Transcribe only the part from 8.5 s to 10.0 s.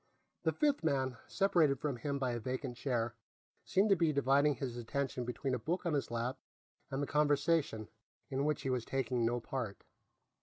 he was taking no part.